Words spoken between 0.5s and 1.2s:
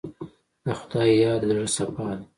د خدای